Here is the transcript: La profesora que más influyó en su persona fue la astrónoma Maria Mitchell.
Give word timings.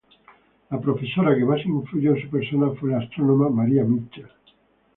La 0.71 0.79
profesora 0.81 1.35
que 1.35 1.45
más 1.45 1.63
influyó 1.63 2.15
en 2.15 2.23
su 2.23 2.27
persona 2.31 2.71
fue 2.71 2.89
la 2.89 3.01
astrónoma 3.01 3.49
Maria 3.51 3.83
Mitchell. 3.83 4.31